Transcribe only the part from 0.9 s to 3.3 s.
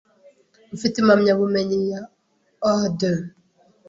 impamyabumenyi ya A deux